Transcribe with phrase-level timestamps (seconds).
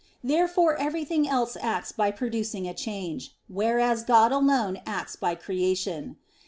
[0.23, 6.17] Therefore everything else acts by producing a change, whereas God alone acts by creation.